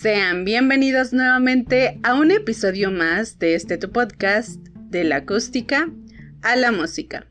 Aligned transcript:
Sean 0.00 0.46
bienvenidos 0.46 1.12
nuevamente 1.12 2.00
a 2.02 2.14
un 2.14 2.30
episodio 2.30 2.90
más 2.90 3.38
de 3.38 3.54
este 3.54 3.76
tu 3.76 3.90
podcast 3.90 4.58
de 4.88 5.04
la 5.04 5.16
acústica 5.16 5.90
a 6.40 6.56
la 6.56 6.72
música. 6.72 7.26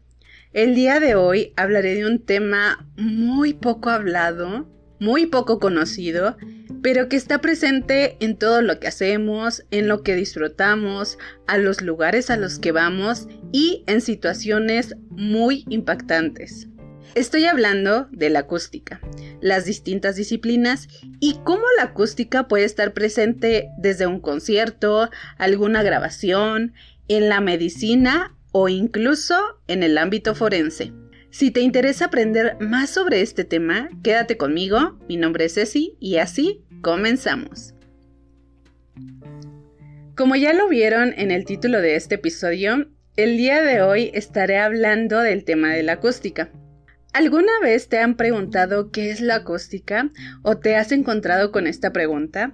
El 0.53 0.76
día 0.76 0.99
de 0.99 1.15
hoy 1.15 1.51
hablaré 1.55 1.96
de 1.96 2.05
un 2.05 2.24
tema 2.24 2.87
muy 2.96 3.55
poco 3.55 3.90
hablado, 3.90 4.69
muy 4.99 5.26
poco 5.26 5.58
conocido, 5.58 6.37
pero 6.83 7.10
que 7.10 7.15
está 7.15 7.42
presente 7.42 8.17
en 8.19 8.37
todo 8.37 8.62
lo 8.62 8.79
que 8.79 8.86
hacemos, 8.86 9.65
en 9.72 9.88
lo 9.88 10.04
que 10.04 10.13
disfrutamos, 10.13 11.17
a 11.47 11.58
los 11.58 11.81
lugares 11.81 12.29
a 12.29 12.38
los 12.38 12.60
que 12.60 12.72
vamos 12.72 13.28
y 13.51 13.83
en 13.88 13.99
situaciones 13.99 14.96
muy 15.10 15.65
impactantes. 15.70 16.67
Estoy 17.16 17.45
hablando 17.45 18.07
de 18.11 18.29
la 18.29 18.39
acústica, 18.39 19.02
las 19.41 19.65
distintas 19.65 20.15
disciplinas 20.15 20.88
y 21.20 21.39
cómo 21.43 21.63
la 21.77 21.85
acústica 21.85 22.47
puede 22.47 22.65
estar 22.65 22.93
presente 22.93 23.70
desde 23.77 24.05
un 24.05 24.20
concierto, 24.20 25.09
alguna 25.37 25.81
grabación, 25.81 26.73
en 27.07 27.27
la 27.27 27.41
medicina 27.41 28.37
o 28.51 28.70
incluso 28.70 29.35
en 29.67 29.81
el 29.81 29.98
ámbito 29.98 30.35
forense. 30.35 30.93
Si 31.31 31.51
te 31.51 31.61
interesa 31.61 32.05
aprender 32.05 32.57
más 32.59 32.91
sobre 32.91 33.21
este 33.21 33.43
tema, 33.43 33.89
quédate 34.03 34.37
conmigo. 34.37 34.99
Mi 35.07 35.17
nombre 35.17 35.45
es 35.45 35.55
Ceci 35.55 35.95
y 35.99 36.17
así 36.17 36.63
comenzamos. 36.81 37.73
Como 40.15 40.35
ya 40.35 40.53
lo 40.53 40.67
vieron 40.67 41.13
en 41.17 41.31
el 41.31 41.45
título 41.45 41.81
de 41.81 41.95
este 41.95 42.15
episodio, 42.15 42.87
el 43.15 43.37
día 43.37 43.62
de 43.62 43.81
hoy 43.81 44.12
estaré 44.13 44.59
hablando 44.59 45.20
del 45.20 45.43
tema 45.43 45.70
de 45.73 45.84
la 45.84 45.93
acústica. 45.93 46.51
¿Alguna 47.13 47.52
vez 47.62 47.90
te 47.90 47.98
han 47.98 48.16
preguntado 48.16 48.91
qué 48.91 49.09
es 49.09 49.20
la 49.20 49.36
acústica 49.36 50.10
o 50.43 50.57
te 50.57 50.76
has 50.76 50.91
encontrado 50.91 51.51
con 51.51 51.66
esta 51.66 51.91
pregunta? 51.91 52.54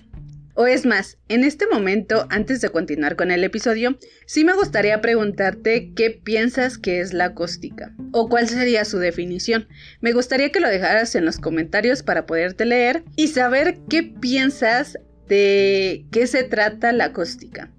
O 0.53 0.65
es 0.65 0.85
más, 0.85 1.17
en 1.27 1.43
este 1.43 1.67
momento, 1.67 2.25
antes 2.29 2.61
de 2.61 2.69
continuar 2.69 3.17
con 3.17 3.29
el 3.31 3.43
episodio, 3.43 3.99
sí 4.25 4.45
me 4.45 4.53
gustaría 4.53 5.01
preguntarte 5.01 5.91
qué 5.93 6.09
piensas 6.11 6.77
que 6.77 7.01
es 7.01 7.13
la 7.13 7.25
acústica 7.25 7.93
o 8.13 8.29
cuál 8.29 8.47
sería 8.47 8.85
su 8.85 8.97
definición. 8.97 9.67
Me 9.99 10.13
gustaría 10.13 10.53
que 10.53 10.61
lo 10.61 10.69
dejaras 10.69 11.13
en 11.15 11.25
los 11.25 11.37
comentarios 11.37 12.03
para 12.03 12.25
poderte 12.25 12.63
leer 12.63 13.03
y 13.17 13.27
saber 13.27 13.79
qué 13.89 14.03
piensas 14.03 14.97
de 15.27 16.05
qué 16.13 16.27
se 16.27 16.43
trata 16.43 16.93
la 16.93 17.05
acústica. 17.05 17.69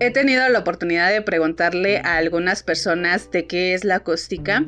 He 0.00 0.10
tenido 0.10 0.46
la 0.50 0.58
oportunidad 0.58 1.10
de 1.10 1.22
preguntarle 1.22 2.02
a 2.04 2.18
algunas 2.18 2.62
personas 2.62 3.30
de 3.30 3.46
qué 3.46 3.72
es 3.72 3.84
la 3.84 3.96
acústica 3.96 4.66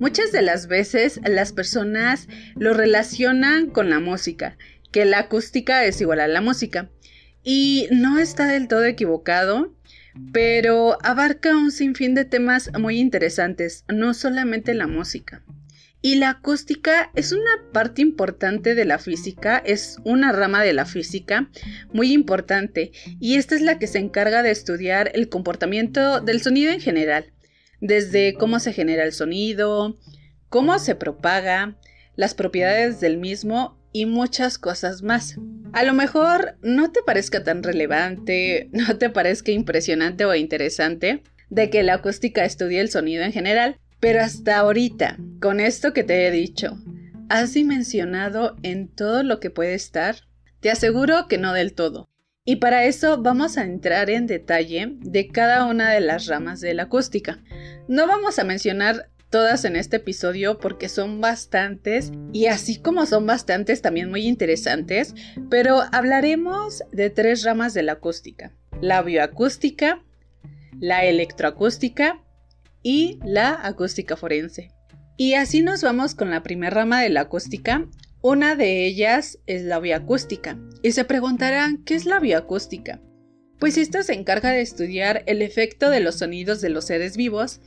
Muchas 0.00 0.30
de 0.30 0.42
las 0.42 0.68
veces 0.68 1.20
las 1.24 1.52
personas 1.52 2.28
lo 2.54 2.72
relacionan 2.72 3.68
con 3.68 3.90
la 3.90 3.98
música, 3.98 4.56
que 4.92 5.04
la 5.04 5.18
acústica 5.18 5.84
es 5.84 6.00
igual 6.00 6.20
a 6.20 6.28
la 6.28 6.40
música. 6.40 6.88
Y 7.42 7.88
no 7.90 8.18
está 8.20 8.46
del 8.46 8.68
todo 8.68 8.84
equivocado, 8.84 9.74
pero 10.32 10.98
abarca 11.02 11.56
un 11.56 11.72
sinfín 11.72 12.14
de 12.14 12.24
temas 12.24 12.70
muy 12.78 13.00
interesantes, 13.00 13.84
no 13.88 14.14
solamente 14.14 14.72
la 14.72 14.86
música. 14.86 15.42
Y 16.00 16.14
la 16.14 16.30
acústica 16.30 17.10
es 17.16 17.32
una 17.32 17.50
parte 17.72 18.00
importante 18.00 18.76
de 18.76 18.84
la 18.84 19.00
física, 19.00 19.58
es 19.58 19.96
una 20.04 20.30
rama 20.30 20.62
de 20.62 20.74
la 20.74 20.86
física 20.86 21.50
muy 21.92 22.12
importante 22.12 22.92
y 23.18 23.34
esta 23.34 23.56
es 23.56 23.62
la 23.62 23.80
que 23.80 23.88
se 23.88 23.98
encarga 23.98 24.44
de 24.44 24.52
estudiar 24.52 25.10
el 25.14 25.28
comportamiento 25.28 26.20
del 26.20 26.40
sonido 26.40 26.70
en 26.70 26.80
general 26.80 27.32
desde 27.80 28.34
cómo 28.34 28.60
se 28.60 28.72
genera 28.72 29.04
el 29.04 29.12
sonido, 29.12 29.96
cómo 30.48 30.78
se 30.78 30.94
propaga, 30.94 31.76
las 32.16 32.34
propiedades 32.34 33.00
del 33.00 33.18
mismo 33.18 33.78
y 33.92 34.06
muchas 34.06 34.58
cosas 34.58 35.02
más. 35.02 35.36
A 35.72 35.84
lo 35.84 35.94
mejor 35.94 36.56
no 36.62 36.90
te 36.90 37.02
parezca 37.02 37.44
tan 37.44 37.62
relevante, 37.62 38.68
no 38.72 38.98
te 38.98 39.10
parezca 39.10 39.52
impresionante 39.52 40.24
o 40.24 40.34
interesante 40.34 41.22
de 41.50 41.70
que 41.70 41.82
la 41.82 41.94
acústica 41.94 42.44
estudie 42.44 42.80
el 42.80 42.90
sonido 42.90 43.24
en 43.24 43.32
general, 43.32 43.78
pero 44.00 44.20
hasta 44.20 44.58
ahorita, 44.58 45.16
con 45.40 45.60
esto 45.60 45.92
que 45.92 46.04
te 46.04 46.26
he 46.26 46.30
dicho, 46.30 46.78
¿has 47.28 47.54
dimensionado 47.54 48.56
en 48.62 48.88
todo 48.88 49.22
lo 49.22 49.40
que 49.40 49.50
puede 49.50 49.74
estar? 49.74 50.16
Te 50.60 50.70
aseguro 50.70 51.26
que 51.28 51.38
no 51.38 51.52
del 51.52 51.72
todo. 51.72 52.08
Y 52.48 52.56
para 52.56 52.86
eso 52.86 53.20
vamos 53.20 53.58
a 53.58 53.62
entrar 53.62 54.08
en 54.08 54.26
detalle 54.26 54.94
de 55.00 55.28
cada 55.28 55.66
una 55.66 55.92
de 55.92 56.00
las 56.00 56.24
ramas 56.28 56.62
de 56.62 56.72
la 56.72 56.84
acústica. 56.84 57.42
No 57.88 58.06
vamos 58.06 58.38
a 58.38 58.44
mencionar 58.44 59.10
todas 59.28 59.66
en 59.66 59.76
este 59.76 59.96
episodio 59.96 60.58
porque 60.58 60.88
son 60.88 61.20
bastantes 61.20 62.10
y 62.32 62.46
así 62.46 62.80
como 62.80 63.04
son 63.04 63.26
bastantes 63.26 63.82
también 63.82 64.08
muy 64.08 64.26
interesantes, 64.26 65.14
pero 65.50 65.82
hablaremos 65.92 66.82
de 66.90 67.10
tres 67.10 67.44
ramas 67.44 67.74
de 67.74 67.82
la 67.82 67.92
acústica. 67.92 68.50
La 68.80 69.02
bioacústica, 69.02 70.02
la 70.80 71.04
electroacústica 71.04 72.24
y 72.82 73.18
la 73.26 73.58
acústica 73.62 74.16
forense. 74.16 74.70
Y 75.18 75.34
así 75.34 75.60
nos 75.60 75.82
vamos 75.82 76.14
con 76.14 76.30
la 76.30 76.42
primera 76.42 76.70
rama 76.70 77.02
de 77.02 77.10
la 77.10 77.20
acústica, 77.20 77.86
una 78.20 78.56
de 78.56 78.86
ellas 78.86 79.38
es 79.46 79.62
la 79.62 79.78
bioacústica. 79.78 80.58
Y 80.82 80.92
se 80.92 81.04
preguntarán, 81.04 81.84
¿qué 81.84 81.94
es 81.94 82.04
la 82.04 82.20
bioacústica? 82.20 83.00
Pues 83.58 83.76
esta 83.76 84.02
se 84.02 84.14
encarga 84.14 84.50
de 84.50 84.60
estudiar 84.60 85.22
el 85.26 85.42
efecto 85.42 85.90
de 85.90 86.00
los 86.00 86.16
sonidos 86.16 86.60
de 86.60 86.70
los 86.70 86.86
seres 86.86 87.16
vivos 87.16 87.60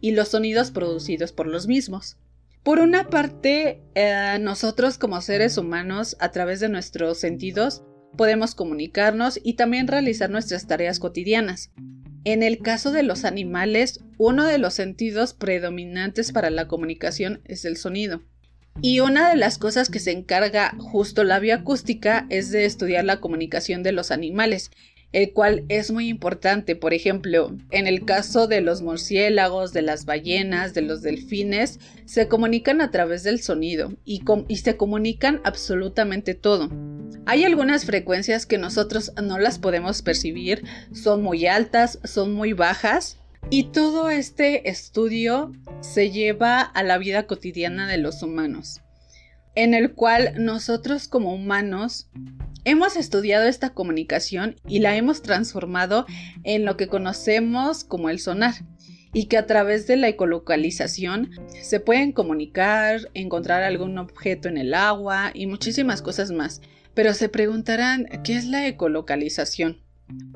y 0.00 0.12
los 0.12 0.28
sonidos 0.28 0.70
producidos 0.70 1.32
por 1.32 1.46
los 1.46 1.66
mismos. 1.66 2.18
Por 2.62 2.80
una 2.80 3.08
parte, 3.08 3.82
eh, 3.94 4.38
nosotros 4.40 4.98
como 4.98 5.20
seres 5.22 5.56
humanos, 5.56 6.16
a 6.20 6.30
través 6.32 6.60
de 6.60 6.68
nuestros 6.68 7.18
sentidos, 7.18 7.82
podemos 8.16 8.54
comunicarnos 8.54 9.38
y 9.42 9.54
también 9.54 9.88
realizar 9.88 10.28
nuestras 10.28 10.66
tareas 10.66 10.98
cotidianas. 10.98 11.70
En 12.24 12.42
el 12.42 12.58
caso 12.58 12.92
de 12.92 13.02
los 13.02 13.24
animales, 13.24 14.00
uno 14.18 14.44
de 14.44 14.58
los 14.58 14.74
sentidos 14.74 15.32
predominantes 15.34 16.32
para 16.32 16.50
la 16.50 16.66
comunicación 16.66 17.40
es 17.44 17.64
el 17.64 17.76
sonido. 17.76 18.22
Y 18.80 19.00
una 19.00 19.30
de 19.30 19.36
las 19.36 19.58
cosas 19.58 19.90
que 19.90 19.98
se 19.98 20.12
encarga 20.12 20.74
justo 20.78 21.24
la 21.24 21.40
bioacústica 21.40 22.26
es 22.30 22.50
de 22.50 22.64
estudiar 22.64 23.04
la 23.04 23.20
comunicación 23.20 23.82
de 23.82 23.90
los 23.90 24.12
animales, 24.12 24.70
el 25.12 25.32
cual 25.32 25.64
es 25.68 25.90
muy 25.90 26.08
importante. 26.08 26.76
Por 26.76 26.94
ejemplo, 26.94 27.56
en 27.70 27.88
el 27.88 28.04
caso 28.04 28.46
de 28.46 28.60
los 28.60 28.82
murciélagos, 28.82 29.72
de 29.72 29.82
las 29.82 30.04
ballenas, 30.04 30.74
de 30.74 30.82
los 30.82 31.02
delfines, 31.02 31.80
se 32.04 32.28
comunican 32.28 32.80
a 32.80 32.92
través 32.92 33.24
del 33.24 33.40
sonido 33.40 33.94
y, 34.04 34.22
y, 34.46 34.56
se 34.56 34.76
comunican 34.76 35.40
absolutamente 35.42 36.34
todo. 36.34 36.70
Hay 37.26 37.42
algunas 37.42 37.84
frecuencias 37.84 38.46
que 38.46 38.58
nosotros 38.58 39.12
no 39.20 39.38
las 39.38 39.58
podemos 39.58 40.02
percibir, 40.02 40.62
son 40.92 41.22
muy 41.22 41.46
altas, 41.46 41.98
son 42.04 42.32
muy 42.32 42.52
bajas 42.52 43.18
y 43.50 43.64
todo 43.64 44.10
este 44.10 44.68
estudio 44.68 45.52
se 45.80 46.10
lleva 46.10 46.60
a 46.60 46.82
la 46.82 46.98
vida 46.98 47.26
cotidiana 47.26 47.86
de 47.86 47.96
los 47.96 48.22
humanos, 48.22 48.82
en 49.54 49.72
el 49.72 49.94
cual 49.94 50.34
nosotros 50.38 51.08
como 51.08 51.34
humanos 51.34 52.10
hemos 52.64 52.96
estudiado 52.96 53.46
esta 53.46 53.70
comunicación 53.70 54.56
y 54.66 54.80
la 54.80 54.96
hemos 54.96 55.22
transformado 55.22 56.04
en 56.44 56.66
lo 56.66 56.76
que 56.76 56.88
conocemos 56.88 57.84
como 57.84 58.10
el 58.10 58.18
sonar 58.18 58.54
y 59.14 59.26
que 59.26 59.38
a 59.38 59.46
través 59.46 59.86
de 59.86 59.96
la 59.96 60.08
ecolocalización 60.08 61.30
se 61.62 61.80
pueden 61.80 62.12
comunicar, 62.12 63.00
encontrar 63.14 63.62
algún 63.62 63.96
objeto 63.96 64.48
en 64.48 64.58
el 64.58 64.74
agua 64.74 65.30
y 65.32 65.46
muchísimas 65.46 66.02
cosas 66.02 66.30
más. 66.30 66.60
Pero 66.92 67.14
se 67.14 67.30
preguntarán, 67.30 68.06
¿qué 68.24 68.36
es 68.36 68.44
la 68.44 68.66
ecolocalización? 68.66 69.80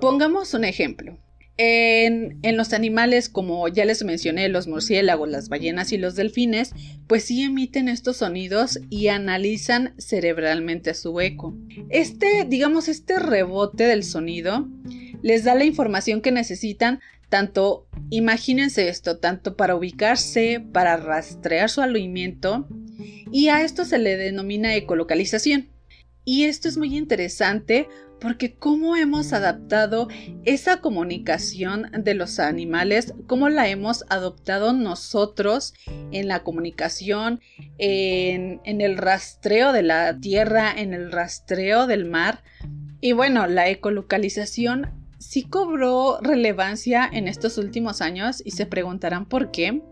Pongamos 0.00 0.54
un 0.54 0.64
ejemplo. 0.64 1.18
En, 1.58 2.40
los 2.56 2.72
animales, 2.72 3.28
como 3.28 3.68
ya 3.68 3.84
les 3.84 4.02
mencioné, 4.04 4.48
los 4.48 4.66
murciélagos, 4.66 5.28
las 5.28 5.48
ballenas 5.48 5.92
y 5.92 5.98
los 5.98 6.16
delfines, 6.16 6.72
pues 7.06 7.24
sí 7.24 7.42
emiten 7.42 7.88
estos 7.88 8.18
sonidos 8.18 8.80
y 8.88 9.08
analizan 9.08 9.94
cerebralmente 9.98 10.94
su 10.94 11.20
eco. 11.20 11.54
Este, 11.90 12.44
digamos, 12.48 12.88
este 12.88 13.18
rebote 13.18 13.84
del 13.84 14.02
sonido 14.02 14.68
les 15.22 15.44
da 15.44 15.54
la 15.54 15.64
información 15.64 16.20
que 16.20 16.32
necesitan, 16.32 17.00
tanto, 17.28 17.86
imagínense 18.10 18.88
esto, 18.88 19.18
tanto 19.18 19.56
para 19.56 19.76
ubicarse, 19.76 20.64
para 20.72 20.96
rastrear 20.96 21.70
su 21.70 21.80
alimento, 21.80 22.66
y 23.30 23.48
a 23.48 23.62
esto 23.62 23.84
se 23.84 23.98
le 23.98 24.16
denomina 24.16 24.74
ecolocalización. 24.74 25.68
Y 26.24 26.44
esto 26.44 26.68
es 26.68 26.76
muy 26.76 26.96
interesante 26.96 27.88
porque 28.22 28.54
cómo 28.54 28.94
hemos 28.94 29.32
adaptado 29.32 30.06
esa 30.44 30.80
comunicación 30.80 31.90
de 31.98 32.14
los 32.14 32.38
animales, 32.38 33.14
cómo 33.26 33.48
la 33.48 33.68
hemos 33.68 34.04
adoptado 34.10 34.72
nosotros 34.72 35.74
en 36.12 36.28
la 36.28 36.44
comunicación, 36.44 37.40
en, 37.78 38.60
el 38.64 38.96
rastreo 38.96 39.72
de 39.72 39.82
la 39.82 40.16
tierra, 40.20 40.72
en 40.72 40.94
el 40.94 41.10
rastreo 41.10 41.88
del 41.88 42.04
mar. 42.04 42.44
Y 43.00 43.10
bueno, 43.10 43.48
la 43.48 43.68
ecolocalización 43.68 44.90
sí 45.18 45.42
cobró 45.42 46.20
relevancia 46.20 47.10
en 47.12 47.26
estos 47.26 47.58
últimos 47.58 48.00
años 48.00 48.40
y 48.44 48.52
se 48.52 48.66
preguntarán 48.66 49.26
por 49.26 49.50
qué. 49.50 49.82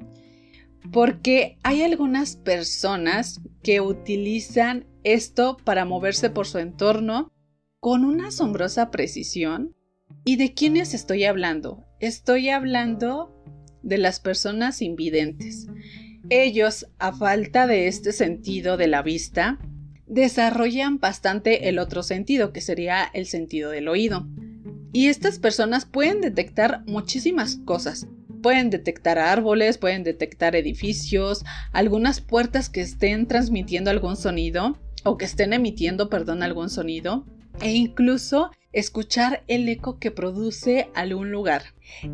Porque 0.92 1.58
hay 1.64 1.82
algunas 1.82 2.36
personas 2.36 3.40
que 3.64 3.80
utilizan 3.80 4.86
esto 5.04 5.56
para 5.64 5.84
moverse 5.84 6.30
por 6.30 6.46
su 6.46 6.58
entorno 6.58 7.32
con 7.80 8.04
una 8.04 8.28
asombrosa 8.28 8.90
precisión. 8.90 9.74
¿Y 10.24 10.36
de 10.36 10.52
quiénes 10.54 10.92
estoy 10.94 11.24
hablando? 11.24 11.86
Estoy 11.98 12.50
hablando 12.50 13.34
de 13.82 13.98
las 13.98 14.20
personas 14.20 14.82
invidentes. 14.82 15.66
Ellos, 16.28 16.86
a 16.98 17.12
falta 17.12 17.66
de 17.66 17.88
este 17.88 18.12
sentido 18.12 18.76
de 18.76 18.86
la 18.86 19.02
vista, 19.02 19.58
desarrollan 20.06 20.98
bastante 20.98 21.68
el 21.68 21.78
otro 21.78 22.02
sentido, 22.02 22.52
que 22.52 22.60
sería 22.60 23.04
el 23.04 23.26
sentido 23.26 23.70
del 23.70 23.88
oído. 23.88 24.28
Y 24.92 25.06
estas 25.06 25.38
personas 25.38 25.86
pueden 25.86 26.20
detectar 26.20 26.84
muchísimas 26.86 27.56
cosas. 27.64 28.06
Pueden 28.42 28.70
detectar 28.70 29.18
árboles, 29.18 29.78
pueden 29.78 30.02
detectar 30.02 30.56
edificios, 30.56 31.44
algunas 31.72 32.20
puertas 32.20 32.68
que 32.68 32.80
estén 32.80 33.26
transmitiendo 33.26 33.90
algún 33.90 34.16
sonido 34.16 34.78
o 35.04 35.16
que 35.16 35.24
estén 35.24 35.52
emitiendo, 35.52 36.08
perdón, 36.08 36.42
algún 36.42 36.70
sonido 36.70 37.24
e 37.60 37.72
incluso 37.72 38.50
escuchar 38.72 39.42
el 39.48 39.68
eco 39.68 39.98
que 39.98 40.10
produce 40.10 40.88
algún 40.94 41.30
lugar. 41.30 41.62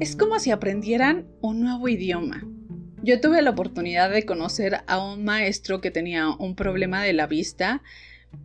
Es 0.00 0.16
como 0.16 0.38
si 0.38 0.50
aprendieran 0.50 1.26
un 1.40 1.60
nuevo 1.60 1.88
idioma. 1.88 2.42
Yo 3.02 3.20
tuve 3.20 3.42
la 3.42 3.50
oportunidad 3.50 4.10
de 4.10 4.24
conocer 4.24 4.80
a 4.86 4.98
un 4.98 5.24
maestro 5.24 5.80
que 5.80 5.90
tenía 5.90 6.30
un 6.30 6.56
problema 6.56 7.02
de 7.02 7.12
la 7.12 7.26
vista. 7.26 7.82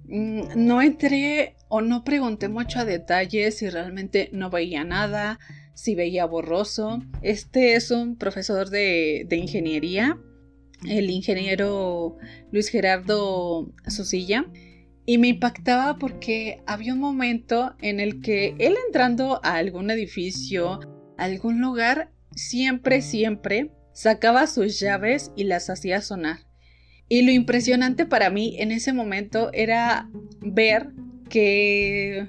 Mm, 0.07 0.41
no 0.55 0.81
entré 0.81 1.55
o 1.67 1.81
no 1.81 2.03
pregunté 2.03 2.47
mucho 2.47 2.79
a 2.79 2.85
detalle 2.85 3.51
si 3.51 3.69
realmente 3.69 4.29
no 4.33 4.49
veía 4.49 4.83
nada, 4.83 5.39
si 5.73 5.95
veía 5.95 6.25
borroso. 6.25 7.01
Este 7.21 7.75
es 7.75 7.91
un 7.91 8.17
profesor 8.17 8.69
de, 8.69 9.25
de 9.27 9.35
ingeniería, 9.37 10.19
el 10.87 11.09
ingeniero 11.09 12.17
Luis 12.51 12.69
Gerardo 12.69 13.71
Susilla. 13.87 14.45
Y 15.05 15.17
me 15.17 15.29
impactaba 15.29 15.97
porque 15.97 16.61
había 16.67 16.93
un 16.93 16.99
momento 16.99 17.75
en 17.81 17.99
el 17.99 18.21
que 18.21 18.55
él 18.59 18.75
entrando 18.85 19.41
a 19.43 19.55
algún 19.55 19.89
edificio, 19.89 20.79
algún 21.17 21.59
lugar, 21.59 22.11
siempre, 22.35 23.01
siempre 23.01 23.71
sacaba 23.93 24.47
sus 24.47 24.79
llaves 24.79 25.31
y 25.35 25.45
las 25.45 25.69
hacía 25.69 26.01
sonar. 26.01 26.45
Y 27.09 27.23
lo 27.23 27.31
impresionante 27.31 28.05
para 28.05 28.29
mí 28.29 28.55
en 28.59 28.71
ese 28.71 28.93
momento 28.93 29.49
era 29.53 30.09
ver 30.39 30.91
que 31.29 32.27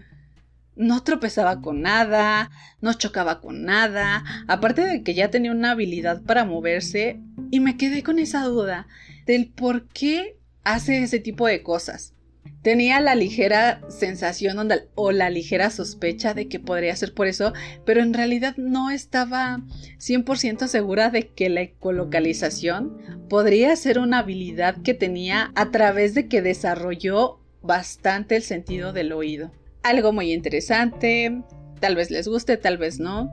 no 0.76 1.02
tropezaba 1.02 1.60
con 1.60 1.82
nada, 1.82 2.50
no 2.80 2.94
chocaba 2.94 3.40
con 3.40 3.64
nada, 3.64 4.24
aparte 4.48 4.82
de 4.82 5.02
que 5.02 5.14
ya 5.14 5.30
tenía 5.30 5.52
una 5.52 5.72
habilidad 5.72 6.22
para 6.22 6.44
moverse, 6.44 7.20
y 7.50 7.60
me 7.60 7.76
quedé 7.76 8.02
con 8.02 8.18
esa 8.18 8.44
duda 8.44 8.86
del 9.26 9.48
por 9.48 9.88
qué 9.88 10.38
hace 10.64 11.02
ese 11.02 11.20
tipo 11.20 11.46
de 11.46 11.62
cosas. 11.62 12.14
Tenía 12.62 13.00
la 13.00 13.14
ligera 13.14 13.80
sensación 13.88 14.68
o 14.94 15.12
la 15.12 15.30
ligera 15.30 15.70
sospecha 15.70 16.32
de 16.32 16.48
que 16.48 16.60
podría 16.60 16.94
ser 16.94 17.12
por 17.12 17.26
eso, 17.26 17.52
pero 17.84 18.00
en 18.00 18.14
realidad 18.14 18.56
no 18.56 18.90
estaba 18.90 19.60
100% 19.98 20.68
segura 20.68 21.10
de 21.10 21.28
que 21.28 21.48
la 21.48 21.62
ecolocalización 21.62 23.26
podría 23.28 23.74
ser 23.74 23.98
una 23.98 24.20
habilidad 24.20 24.76
que 24.82 24.94
tenía 24.94 25.52
a 25.56 25.70
través 25.70 26.14
de 26.14 26.28
que 26.28 26.42
desarrolló 26.42 27.40
bastante 27.62 28.36
el 28.36 28.42
sentido 28.42 28.92
del 28.92 29.12
oído. 29.12 29.50
Algo 29.82 30.12
muy 30.12 30.32
interesante, 30.32 31.42
tal 31.80 31.96
vez 31.96 32.10
les 32.10 32.28
guste, 32.28 32.56
tal 32.56 32.78
vez 32.78 33.00
no, 33.00 33.30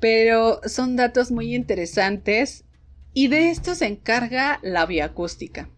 pero 0.00 0.60
son 0.66 0.96
datos 0.96 1.30
muy 1.30 1.54
interesantes 1.54 2.64
y 3.12 3.28
de 3.28 3.50
esto 3.50 3.74
se 3.74 3.86
encarga 3.86 4.60
la 4.62 4.86
bioacústica. 4.86 5.68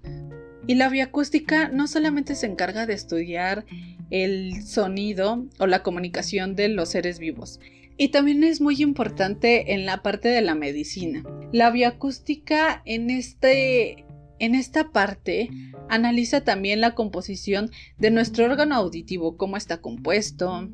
Y 0.67 0.75
la 0.75 0.89
bioacústica 0.89 1.69
no 1.69 1.87
solamente 1.87 2.35
se 2.35 2.47
encarga 2.47 2.87
de 2.87 2.95
estudiar 2.95 3.65
el 4.11 4.65
sonido 4.65 5.47
o 5.59 5.67
la 5.67 5.83
comunicación 5.83 6.57
de 6.57 6.69
los 6.69 6.91
seres 6.91 7.19
vivos, 7.19 7.61
y 7.99 8.09
también 8.09 8.45
es 8.45 8.61
muy 8.61 8.83
importante 8.83 9.73
en 9.73 9.87
la 9.87 10.03
parte 10.03 10.29
de 10.29 10.43
la 10.43 10.55
medicina. 10.55 11.25
La 11.53 11.71
bioacústica 11.71 12.83
en, 12.85 13.11
este, 13.11 14.05
en 14.39 14.55
esta 14.55 14.91
parte 14.91 15.51
analiza 15.89 16.43
también 16.43 16.81
la 16.81 16.95
composición 16.95 17.71
de 17.99 18.11
nuestro 18.11 18.45
órgano 18.45 18.75
auditivo, 18.75 19.37
cómo 19.37 19.57
está 19.57 19.81
compuesto, 19.81 20.69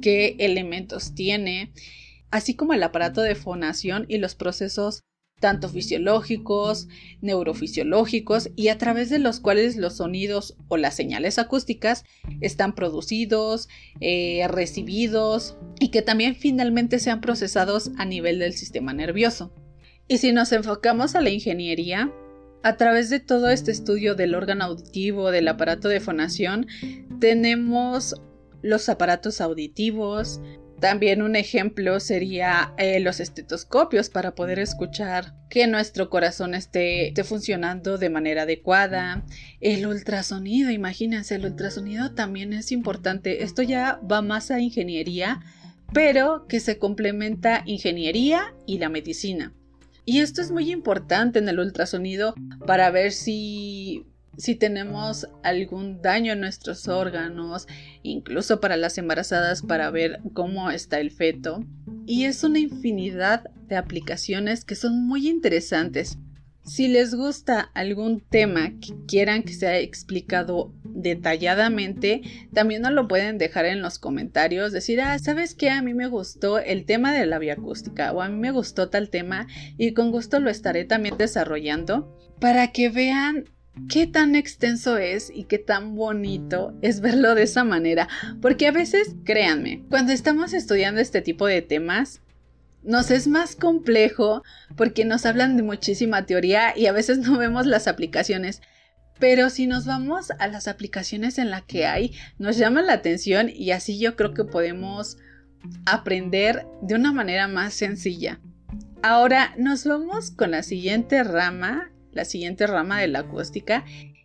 qué 0.00 0.36
elementos 0.38 1.14
tiene, 1.14 1.72
así 2.30 2.54
como 2.54 2.74
el 2.74 2.82
aparato 2.82 3.22
de 3.22 3.34
fonación 3.34 4.06
y 4.08 4.18
los 4.18 4.34
procesos 4.34 5.04
tanto 5.42 5.68
fisiológicos, 5.68 6.88
neurofisiológicos 7.20 8.50
y 8.54 8.68
a 8.68 8.78
través 8.78 9.10
de 9.10 9.18
los 9.18 9.40
cuales 9.40 9.76
los 9.76 9.96
sonidos 9.96 10.56
o 10.68 10.76
las 10.76 10.94
señales 10.94 11.38
acústicas 11.38 12.04
están 12.40 12.74
producidos, 12.74 13.68
eh, 14.00 14.46
recibidos 14.48 15.56
y 15.80 15.88
que 15.88 16.00
también 16.00 16.36
finalmente 16.36 17.00
sean 17.00 17.20
procesados 17.20 17.90
a 17.98 18.04
nivel 18.04 18.38
del 18.38 18.52
sistema 18.52 18.94
nervioso. 18.94 19.52
Y 20.06 20.18
si 20.18 20.32
nos 20.32 20.52
enfocamos 20.52 21.16
a 21.16 21.20
la 21.20 21.30
ingeniería, 21.30 22.12
a 22.62 22.76
través 22.76 23.10
de 23.10 23.20
todo 23.20 23.50
este 23.50 23.70
estudio 23.70 24.14
del 24.14 24.34
órgano 24.34 24.64
auditivo, 24.64 25.30
del 25.30 25.48
aparato 25.48 25.88
de 25.88 26.00
fonación, 26.00 26.66
tenemos 27.20 28.14
los 28.62 28.88
aparatos 28.88 29.40
auditivos, 29.40 30.40
también 30.82 31.22
un 31.22 31.36
ejemplo 31.36 32.00
sería 32.00 32.74
eh, 32.76 32.98
los 32.98 33.20
estetoscopios 33.20 34.10
para 34.10 34.34
poder 34.34 34.58
escuchar 34.58 35.32
que 35.48 35.68
nuestro 35.68 36.10
corazón 36.10 36.54
esté, 36.54 37.06
esté, 37.06 37.22
funcionando 37.22 37.98
de 37.98 38.10
manera 38.10 38.42
adecuada. 38.42 39.24
El 39.60 39.86
ultrasonido, 39.86 40.72
imagínense, 40.72 41.36
el 41.36 41.44
ultrasonido 41.44 42.14
también 42.14 42.52
es 42.52 42.72
importante. 42.72 43.44
Esto 43.44 43.62
ya 43.62 44.00
va 44.10 44.22
más 44.22 44.50
a 44.50 44.58
ingeniería, 44.58 45.38
pero 45.92 46.48
que 46.48 46.58
se 46.58 46.78
complementa 46.78 47.62
ingeniería 47.64 48.52
y 48.66 48.78
la 48.78 48.88
medicina. 48.88 49.52
Y 50.04 50.20
esto 50.20 50.40
es 50.40 50.50
muy 50.50 50.70
importante 50.70 51.38
en 51.38 51.48
el 51.48 51.60
ultrasonido 51.60 52.34
para 52.66 52.90
ver 52.90 53.12
si 53.12 54.06
si 54.36 54.54
tenemos 54.54 55.28
algún 55.42 56.00
daño 56.00 56.32
en 56.32 56.40
nuestros 56.40 56.88
órganos, 56.88 57.66
incluso 58.02 58.60
para 58.60 58.76
las 58.76 58.96
embarazadas 58.98 59.62
para 59.62 59.90
ver 59.90 60.20
cómo 60.32 60.70
está 60.70 61.00
el 61.00 61.10
feto. 61.10 61.64
Y 62.06 62.24
es 62.24 62.42
una 62.42 62.58
infinidad 62.58 63.50
de 63.68 63.76
aplicaciones 63.76 64.64
que 64.64 64.74
son 64.74 65.06
muy 65.06 65.28
interesantes. 65.28 66.18
Si 66.64 66.88
les 66.88 67.14
gusta 67.14 67.60
algún 67.74 68.20
tema 68.20 68.70
que 68.80 68.94
quieran 69.06 69.42
que 69.42 69.52
sea 69.52 69.78
explicado 69.78 70.72
detalladamente, 70.94 72.22
también 72.52 72.82
nos 72.82 72.92
lo 72.92 73.08
pueden 73.08 73.38
dejar 73.38 73.64
en 73.66 73.82
los 73.82 73.98
comentarios, 73.98 74.72
decir, 74.72 75.00
ah, 75.00 75.18
¿sabes 75.18 75.54
qué? 75.54 75.70
A 75.70 75.82
mí 75.82 75.94
me 75.94 76.06
gustó 76.06 76.58
el 76.58 76.84
tema 76.84 77.12
de 77.12 77.26
la 77.26 77.38
vía 77.38 77.54
acústica 77.54 78.12
o 78.12 78.22
a 78.22 78.28
mí 78.28 78.38
me 78.38 78.50
gustó 78.50 78.88
tal 78.88 79.10
tema 79.10 79.46
y 79.78 79.92
con 79.92 80.10
gusto 80.10 80.40
lo 80.40 80.50
estaré 80.50 80.84
también 80.84 81.16
desarrollando 81.18 82.16
para 82.40 82.72
que 82.72 82.88
vean 82.88 83.44
qué 83.88 84.06
tan 84.06 84.34
extenso 84.34 84.98
es 84.98 85.30
y 85.34 85.44
qué 85.44 85.58
tan 85.58 85.94
bonito 85.94 86.74
es 86.82 87.00
verlo 87.00 87.34
de 87.34 87.44
esa 87.44 87.64
manera. 87.64 88.08
Porque 88.40 88.66
a 88.66 88.72
veces, 88.72 89.14
créanme, 89.24 89.82
cuando 89.88 90.12
estamos 90.12 90.52
estudiando 90.52 91.00
este 91.00 91.22
tipo 91.22 91.46
de 91.46 91.62
temas, 91.62 92.20
nos 92.82 93.10
es 93.10 93.28
más 93.28 93.54
complejo 93.54 94.42
porque 94.76 95.04
nos 95.04 95.24
hablan 95.24 95.56
de 95.56 95.62
muchísima 95.62 96.26
teoría 96.26 96.76
y 96.76 96.86
a 96.86 96.92
veces 96.92 97.18
no 97.18 97.38
vemos 97.38 97.66
las 97.66 97.86
aplicaciones. 97.86 98.60
Pero 99.22 99.50
si 99.50 99.68
nos 99.68 99.86
vamos 99.86 100.32
a 100.36 100.48
las 100.48 100.66
aplicaciones 100.66 101.38
en 101.38 101.50
las 101.50 101.62
que 101.62 101.86
hay, 101.86 102.12
nos 102.38 102.56
llama 102.56 102.82
la 102.82 102.94
atención 102.94 103.48
y 103.48 103.70
así 103.70 104.00
yo 104.00 104.16
creo 104.16 104.34
que 104.34 104.42
podemos 104.42 105.16
aprender 105.86 106.66
de 106.80 106.96
una 106.96 107.12
manera 107.12 107.46
más 107.46 107.72
sencilla. 107.72 108.40
Ahora 109.00 109.54
nos 109.56 109.84
vamos 109.84 110.32
con 110.32 110.50
la 110.50 110.64
siguiente 110.64 111.22
rama 111.22 111.92
la 112.10 112.24
siguiente 112.24 112.66
rama 112.66 113.00
de 113.00 113.08
la 113.08 113.20
acústica, 113.20 113.84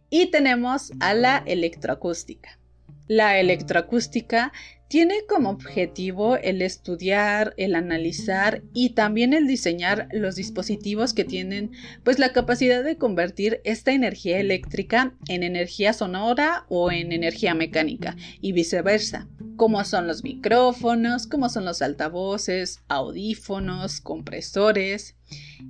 y 0.10 0.32
tenemos 0.32 0.92
a 1.00 1.14
la 1.14 1.44
electroacústica. 1.46 2.60
La 3.08 3.40
electroacústica 3.40 4.52
tiene 4.88 5.16
como 5.28 5.50
objetivo 5.50 6.38
el 6.38 6.62
estudiar, 6.62 7.54
el 7.58 7.76
analizar 7.76 8.62
y 8.74 8.92
también 8.92 9.34
el 9.34 9.46
diseñar 9.46 10.08
los 10.14 10.36
dispositivos 10.36 11.14
que 11.14 11.26
tienen 11.26 11.72
pues 12.04 12.20
la 12.20 12.32
capacidad 12.32 12.84
de 12.84 12.98
convertir 12.98 13.60
esta 13.66 13.92
energía 13.92 14.40
eléctrica 14.40 15.14
en 15.28 15.44
energía 15.44 15.92
sonora 15.92 16.66
o 16.70 16.90
en 16.92 17.12
energía 17.12 17.54
mecánica 17.54 18.16
y 18.40 18.54
viceversa, 18.54 19.28
como 19.58 19.84
son 19.84 20.08
los 20.08 20.24
micrófonos, 20.24 21.28
como 21.28 21.50
son 21.50 21.66
los 21.66 21.82
altavoces, 21.82 22.80
audífonos, 22.88 24.00
compresores. 24.00 25.16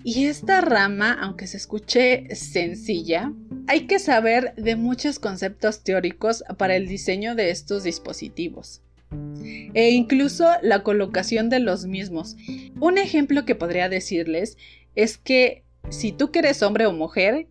Y 0.04 0.26
esta 0.26 0.62
rama, 0.62 1.18
aunque 1.20 1.48
se 1.48 1.58
escuche 1.58 2.36
sencilla, 2.36 3.34
hay 3.66 3.88
que 3.88 3.98
saber 3.98 4.54
de 4.56 4.76
muchos 4.76 5.18
conceptos 5.18 5.84
teóricos 5.84 6.44
para 6.58 6.76
el 6.76 6.88
diseño 6.88 7.34
de 7.34 7.50
estos 7.50 7.84
dispositivos 7.84 8.84
e 9.74 9.92
incluso 9.92 10.48
la 10.62 10.84
colocación 10.84 11.50
de 11.50 11.60
los 11.60 11.86
mismos. 11.86 12.36
Un 12.80 12.98
ejemplo 12.98 13.46
que 13.46 13.56
podría 13.56 13.90
decirles 13.90 14.58
es 14.96 15.18
que 15.18 15.64
si 15.90 16.12
tú 16.12 16.32
que 16.32 16.40
eres 16.40 16.64
hombre 16.64 16.86
o 16.86 16.94
mujer 16.94 17.48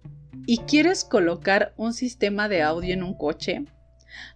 y 0.47 0.59
quieres 0.59 1.05
colocar 1.05 1.73
un 1.77 1.93
sistema 1.93 2.49
de 2.49 2.63
audio 2.63 2.93
en 2.95 3.03
un 3.03 3.15
coche, 3.15 3.65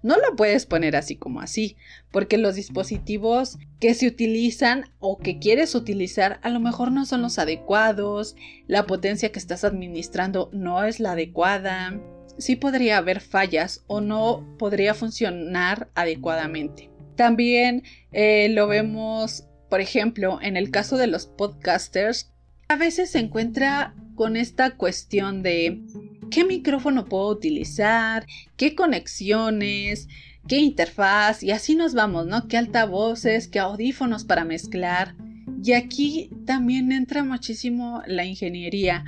No 0.02 0.16
lo 0.16 0.36
puedes 0.36 0.66
poner 0.66 0.94
así 0.94 1.16
como 1.16 1.40
así, 1.40 1.76
porque 2.10 2.36
los 2.36 2.54
dispositivos 2.54 3.58
que 3.78 3.94
se 3.94 4.06
utilizan 4.06 4.84
o 4.98 5.18
que 5.18 5.38
quieres 5.38 5.74
utilizar 5.74 6.38
a 6.42 6.50
lo 6.50 6.60
mejor 6.60 6.92
no 6.92 7.06
son 7.06 7.22
los 7.22 7.38
adecuados, 7.38 8.36
la 8.66 8.86
potencia 8.86 9.32
que 9.32 9.38
estás 9.38 9.64
administrando 9.64 10.50
no 10.52 10.84
es 10.84 11.00
la 11.00 11.12
adecuada, 11.12 11.98
sí 12.38 12.56
podría 12.56 12.98
haber 12.98 13.20
fallas 13.20 13.84
o 13.86 14.00
no 14.00 14.46
podría 14.58 14.94
funcionar 14.94 15.88
adecuadamente. 15.94 16.90
También 17.16 17.82
eh, 18.12 18.48
lo 18.50 18.66
vemos, 18.66 19.44
por 19.68 19.80
ejemplo, 19.80 20.38
en 20.42 20.56
el 20.56 20.70
caso 20.70 20.96
de 20.96 21.06
los 21.06 21.26
podcasters, 21.26 22.32
a 22.68 22.76
veces 22.76 23.10
se 23.10 23.18
encuentra 23.18 23.94
con 24.14 24.36
esta 24.36 24.76
cuestión 24.76 25.42
de 25.42 25.82
qué 26.30 26.44
micrófono 26.44 27.06
puedo 27.06 27.28
utilizar, 27.28 28.26
qué 28.56 28.74
conexiones, 28.74 30.08
qué 30.46 30.58
interfaz 30.58 31.42
y 31.42 31.50
así 31.50 31.74
nos 31.74 31.94
vamos, 31.94 32.26
¿no? 32.26 32.48
Qué 32.48 32.56
altavoces, 32.56 33.48
qué 33.48 33.58
audífonos 33.58 34.24
para 34.24 34.44
mezclar. 34.44 35.14
Y 35.62 35.72
aquí 35.72 36.30
también 36.46 36.92
entra 36.92 37.24
muchísimo 37.24 38.02
la 38.06 38.24
ingeniería 38.24 39.04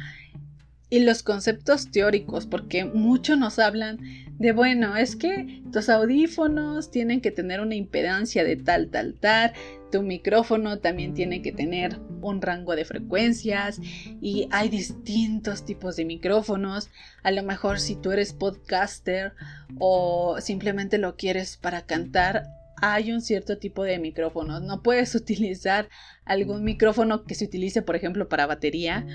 y 0.93 1.01
los 1.01 1.23
conceptos 1.23 1.91
teóricos, 1.91 2.45
porque 2.45 2.85
mucho 2.85 3.35
nos 3.35 3.59
hablan 3.59 3.99
de, 4.39 4.53
bueno, 4.53 4.95
es 4.95 5.17
que 5.17 5.63
tus 5.73 5.89
audífonos 5.89 6.91
tienen 6.91 7.23
que 7.23 7.31
tener 7.31 7.63
una 7.63 7.77
impedancia 7.77 8.45
de 8.45 8.57
tal, 8.57 8.91
tal, 8.91 9.15
tal, 9.15 9.55
tu 9.91 10.03
micrófono 10.03 10.81
también 10.81 11.15
tiene 11.15 11.41
que 11.41 11.51
tener 11.51 11.99
un 12.21 12.43
rango 12.43 12.77
de 12.77 12.85
frecuencias 12.85 13.81
y 14.21 14.49
hay 14.51 14.69
distintos 14.69 15.65
tipos 15.65 15.97
de 15.97 16.05
micrófonos. 16.05 16.91
A 17.23 17.31
lo 17.31 17.43
mejor 17.43 17.81
si 17.81 17.97
tú 17.97 18.13
eres 18.13 18.35
podcaster 18.35 19.33
o 19.79 20.43
simplemente 20.43 20.99
lo 20.99 21.17
quieres 21.17 21.57
para 21.57 21.87
cantar, 21.87 22.45
hay 22.83 23.13
un 23.13 23.23
cierto 23.23 23.57
tipo 23.57 23.85
de 23.85 23.99
micrófonos. 23.99 24.61
No 24.61 24.83
puedes 24.83 25.15
utilizar 25.15 25.89
algún 26.27 26.65
micrófono 26.65 27.25
que 27.25 27.35
se 27.35 27.47
utilice, 27.47 27.81
por 27.81 27.97
ejemplo, 27.97 28.29
para 28.29 28.47
batería, 28.47 29.07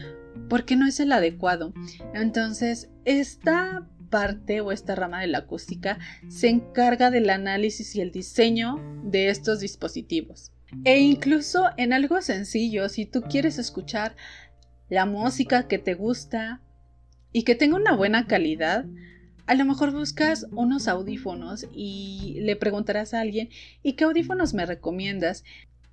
porque 0.50 0.76
no 0.76 0.88
es 0.88 1.00
el 1.00 1.12
adecuado. 1.12 1.74
Entonces, 2.14 2.90
esta 3.06 3.88
parte 4.10 4.62
o 4.62 4.72
esta 4.72 4.96
rama 4.96 5.22
de 5.22 5.28
la 5.28 5.40
acústica 5.40 6.00
se 6.30 6.50
encarga 6.50 7.12
del 7.12 7.30
análisis 7.30 7.96
y 7.96 8.02
el 8.02 8.12
diseño 8.12 8.82
de 9.04 9.30
estos 9.30 9.60
dispositivos. 9.60 10.52
E 10.84 11.00
incluso 11.00 11.66
en 11.78 11.94
algo 11.94 12.22
sencillo, 12.22 12.90
si 12.90 13.06
tú 13.06 13.22
quieres 13.22 13.58
escuchar 13.58 14.16
la 14.90 15.06
música 15.06 15.68
que 15.68 15.78
te 15.78 15.94
gusta 15.94 16.62
y 17.32 17.44
que 17.44 17.56
tenga 17.56 17.76
una 17.76 17.96
buena 17.96 18.28
calidad, 18.28 18.86
a 19.46 19.56
lo 19.56 19.64
mejor 19.64 19.92
buscas 19.92 20.46
unos 20.52 20.90
audífonos 20.90 21.68
y 21.72 22.40
le 22.42 22.58
preguntarás 22.58 23.14
a 23.14 23.22
alguien, 23.22 23.50
¿y 23.82 23.94
qué 23.94 24.04
audífonos 24.04 24.54
me 24.54 24.66
recomiendas? 24.66 25.46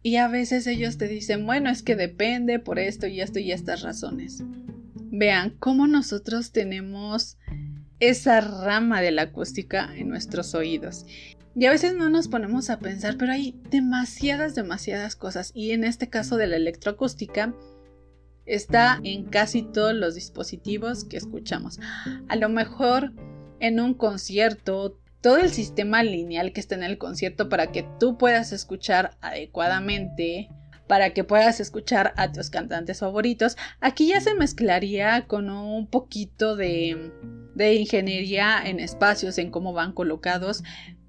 Y 0.07 0.17
a 0.17 0.29
veces 0.29 0.67
ellos 0.67 0.99
te 0.99 1.09
dicen, 1.09 1.47
bueno, 1.47 1.71
es 1.71 1.83
que 1.83 1.97
depende 1.97 2.59
por 2.59 2.79
esto 2.79 3.07
y 3.07 3.23
esto 3.23 3.39
y 3.39 3.53
estas 3.53 3.81
razones. 3.81 4.45
Vean 5.11 5.57
cómo 5.59 5.87
nosotros 5.87 6.53
tenemos 6.53 7.39
esa 8.01 8.43
rama 8.43 9.01
de 9.01 9.13
la 9.13 9.23
acústica 9.23 9.91
en 9.97 10.11
nuestros 10.11 10.55
oídos. 10.55 11.07
Y 11.57 11.65
a 11.65 11.71
veces 11.71 11.95
no 11.95 12.11
nos 12.11 12.29
ponemos 12.29 12.69
a 12.69 12.81
pensar, 12.81 13.17
pero 13.17 13.33
hay 13.33 13.59
demasiadas, 13.71 14.55
demasiadas 14.55 15.17
cosas. 15.17 15.53
Y 15.55 15.71
en 15.71 15.85
este 15.85 16.11
caso 16.11 16.37
de 16.37 16.49
la 16.49 16.57
electroacústica, 16.57 17.55
está 18.45 19.01
en 19.05 19.25
casi 19.25 19.63
todos 19.63 19.95
los 19.95 20.15
dispositivos 20.15 21.07
que 21.07 21.17
escuchamos. 21.17 21.81
A 22.29 22.37
lo 22.37 22.51
mejor 22.51 23.15
en 23.59 23.81
un 23.81 23.95
concierto, 23.95 24.99
todo 25.25 25.39
el 25.39 25.51
sistema 25.51 26.03
lineal 26.03 26.53
que 26.53 26.61
está 26.61 26.75
en 26.75 26.83
el 26.83 26.99
concierto 26.99 27.49
para 27.49 27.73
que 27.73 27.89
tú 27.99 28.19
puedas 28.19 28.53
escuchar 28.53 29.17
adecuadamente, 29.23 30.51
para 30.87 31.15
que 31.15 31.25
puedas 31.25 31.61
escuchar 31.61 32.13
a 32.19 32.31
tus 32.31 32.51
cantantes 32.51 32.99
favoritos, 32.99 33.57
aquí 33.81 34.09
ya 34.09 34.21
se 34.21 34.35
mezclaría 34.35 35.27
con 35.27 35.49
un 35.49 35.87
poquito 35.87 36.57
de, 36.57 37.11
de 37.55 37.75
ingeniería 37.75 38.61
en 38.67 38.81
espacios, 38.81 39.39
en 39.39 39.51
cómo 39.51 39.73
van 39.73 39.95
colocados, 39.95 40.63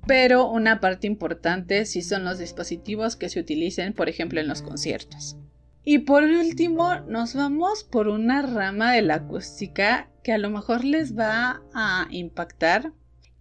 pero 0.07 0.49
una 0.49 0.79
parte 0.79 1.07
importante 1.07 1.85
sí 1.85 2.01
son 2.01 2.23
los 2.23 2.39
dispositivos 2.39 3.17
que 3.17 3.27
se 3.27 3.41
utilicen, 3.41 3.91
por 3.91 4.07
ejemplo, 4.07 4.39
en 4.39 4.47
los 4.47 4.61
conciertos. 4.61 5.35
Y 5.83 5.99
por 5.99 6.23
último, 6.23 7.01
nos 7.01 7.35
vamos 7.35 7.83
por 7.83 8.07
una 8.07 8.43
rama 8.43 8.93
de 8.93 9.01
la 9.01 9.15
acústica 9.15 10.09
que 10.23 10.31
a 10.31 10.37
lo 10.37 10.49
mejor 10.49 10.85
les 10.85 11.17
va 11.17 11.61
a 11.73 12.07
impactar. 12.11 12.93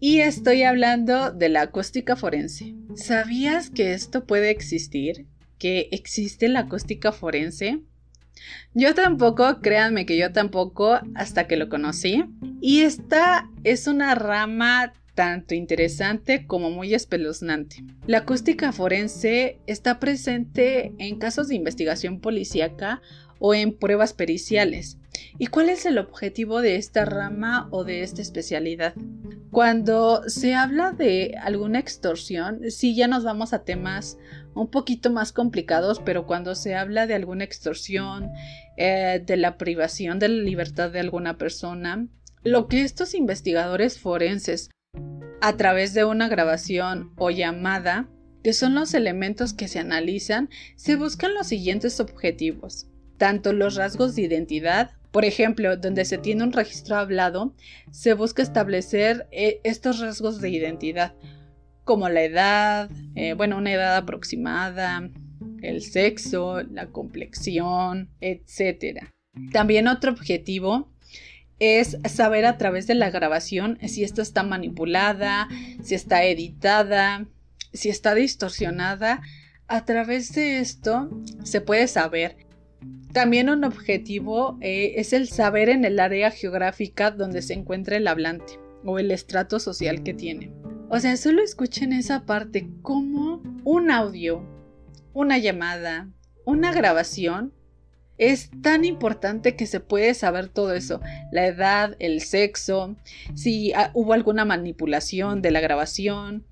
Y 0.06 0.20
estoy 0.20 0.64
hablando 0.64 1.30
de 1.30 1.48
la 1.48 1.62
acústica 1.62 2.14
forense. 2.14 2.74
¿Sabías 2.94 3.70
que 3.70 3.94
esto 3.94 4.26
puede 4.26 4.50
existir? 4.50 5.24
¿Que 5.58 5.88
existe 5.92 6.46
la 6.50 6.60
acústica 6.60 7.10
forense? 7.10 7.80
Yo 8.74 8.94
tampoco, 8.94 9.62
créanme 9.62 10.04
que 10.04 10.18
yo 10.18 10.30
tampoco, 10.30 11.00
hasta 11.14 11.46
que 11.46 11.56
lo 11.56 11.70
conocí. 11.70 12.22
Y 12.60 12.82
esta 12.82 13.48
es 13.62 13.86
una 13.86 14.14
rama 14.14 14.92
tanto 15.14 15.54
interesante 15.54 16.46
como 16.46 16.68
muy 16.68 16.92
espeluznante. 16.92 17.82
La 18.06 18.18
acústica 18.18 18.72
forense 18.72 19.58
está 19.66 20.00
presente 20.00 20.92
en 20.98 21.18
casos 21.18 21.48
de 21.48 21.54
investigación 21.54 22.20
policíaca 22.20 23.00
o 23.38 23.54
en 23.54 23.72
pruebas 23.72 24.12
periciales. 24.12 24.98
¿Y 25.38 25.48
cuál 25.48 25.68
es 25.68 25.84
el 25.84 25.98
objetivo 25.98 26.60
de 26.60 26.76
esta 26.76 27.04
rama 27.04 27.68
o 27.70 27.82
de 27.84 28.02
esta 28.02 28.22
especialidad? 28.22 28.94
Cuando 29.50 30.28
se 30.28 30.54
habla 30.54 30.92
de 30.92 31.36
alguna 31.40 31.78
extorsión, 31.78 32.70
sí 32.70 32.94
ya 32.94 33.08
nos 33.08 33.24
vamos 33.24 33.52
a 33.52 33.64
temas 33.64 34.16
un 34.54 34.68
poquito 34.68 35.10
más 35.10 35.32
complicados, 35.32 36.00
pero 36.04 36.26
cuando 36.26 36.54
se 36.54 36.76
habla 36.76 37.06
de 37.06 37.14
alguna 37.14 37.44
extorsión, 37.44 38.30
eh, 38.76 39.22
de 39.24 39.36
la 39.36 39.58
privación 39.58 40.18
de 40.18 40.28
la 40.28 40.42
libertad 40.42 40.90
de 40.90 41.00
alguna 41.00 41.36
persona, 41.36 42.06
lo 42.44 42.68
que 42.68 42.82
estos 42.82 43.14
investigadores 43.14 43.98
forenses 43.98 44.70
a 45.40 45.56
través 45.56 45.94
de 45.94 46.04
una 46.04 46.28
grabación 46.28 47.12
o 47.16 47.30
llamada, 47.30 48.08
que 48.42 48.52
son 48.52 48.74
los 48.74 48.94
elementos 48.94 49.52
que 49.52 49.68
se 49.68 49.78
analizan, 49.78 50.48
se 50.76 50.96
buscan 50.96 51.34
los 51.34 51.48
siguientes 51.48 51.98
objetivos. 51.98 52.86
Tanto 53.18 53.52
los 53.52 53.74
rasgos 53.76 54.14
de 54.14 54.22
identidad, 54.22 54.92
por 55.14 55.24
ejemplo, 55.24 55.76
donde 55.76 56.04
se 56.04 56.18
tiene 56.18 56.42
un 56.42 56.52
registro 56.52 56.96
hablado, 56.96 57.54
se 57.92 58.14
busca 58.14 58.42
establecer 58.42 59.28
eh, 59.30 59.60
estos 59.62 60.00
rasgos 60.00 60.40
de 60.40 60.50
identidad, 60.50 61.14
como 61.84 62.08
la 62.08 62.22
edad, 62.22 62.90
eh, 63.14 63.34
bueno, 63.34 63.56
una 63.56 63.72
edad 63.72 63.96
aproximada, 63.96 65.08
el 65.62 65.82
sexo, 65.82 66.64
la 66.64 66.88
complexión, 66.88 68.10
etc. 68.20 69.04
También 69.52 69.86
otro 69.86 70.10
objetivo 70.10 70.92
es 71.60 71.96
saber 72.08 72.44
a 72.44 72.58
través 72.58 72.88
de 72.88 72.96
la 72.96 73.10
grabación 73.10 73.78
si 73.86 74.02
esta 74.02 74.20
está 74.20 74.42
manipulada, 74.42 75.46
si 75.80 75.94
está 75.94 76.24
editada, 76.24 77.28
si 77.72 77.88
está 77.88 78.16
distorsionada. 78.16 79.22
A 79.68 79.84
través 79.84 80.34
de 80.34 80.58
esto 80.58 81.08
se 81.44 81.60
puede 81.60 81.86
saber. 81.86 82.43
También 83.12 83.48
un 83.48 83.64
objetivo 83.64 84.58
eh, 84.60 84.94
es 84.96 85.12
el 85.12 85.28
saber 85.28 85.68
en 85.68 85.84
el 85.84 86.00
área 86.00 86.30
geográfica 86.30 87.10
donde 87.10 87.42
se 87.42 87.54
encuentra 87.54 87.96
el 87.96 88.08
hablante 88.08 88.58
o 88.84 88.98
el 88.98 89.10
estrato 89.10 89.60
social 89.60 90.02
que 90.02 90.14
tiene. 90.14 90.52
O 90.88 90.98
sea, 90.98 91.16
solo 91.16 91.42
escuchen 91.42 91.92
esa 91.92 92.24
parte 92.26 92.68
como 92.82 93.42
un 93.64 93.90
audio, 93.90 94.44
una 95.12 95.38
llamada, 95.38 96.08
una 96.44 96.72
grabación 96.72 97.52
es 98.18 98.50
tan 98.62 98.84
importante 98.84 99.56
que 99.56 99.66
se 99.66 99.80
puede 99.80 100.14
saber 100.14 100.48
todo 100.48 100.74
eso, 100.74 101.00
la 101.32 101.46
edad, 101.46 101.96
el 101.98 102.20
sexo, 102.20 102.96
si 103.34 103.72
ah, 103.72 103.90
hubo 103.94 104.12
alguna 104.12 104.44
manipulación 104.44 105.42
de 105.42 105.50
la 105.50 105.60
grabación, 105.60 106.46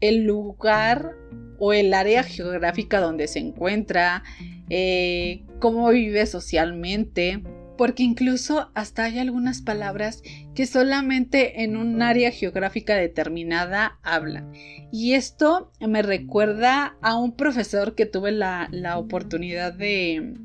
el 0.00 0.24
lugar 0.24 1.14
o 1.58 1.72
el 1.72 1.94
área 1.94 2.22
geográfica 2.22 3.00
donde 3.00 3.28
se 3.28 3.38
encuentra, 3.38 4.22
eh, 4.68 5.44
cómo 5.58 5.88
vive 5.90 6.26
socialmente, 6.26 7.42
porque 7.78 8.02
incluso 8.02 8.70
hasta 8.74 9.04
hay 9.04 9.18
algunas 9.18 9.62
palabras 9.62 10.22
que 10.54 10.66
solamente 10.66 11.62
en 11.64 11.76
un 11.76 12.02
área 12.02 12.30
geográfica 12.30 12.94
determinada 12.94 13.98
hablan. 14.02 14.52
Y 14.92 15.14
esto 15.14 15.72
me 15.80 16.02
recuerda 16.02 16.96
a 17.00 17.16
un 17.16 17.34
profesor 17.34 17.94
que 17.94 18.06
tuve 18.06 18.32
la 18.32 18.98
oportunidad 18.98 19.72
de, 19.72 20.36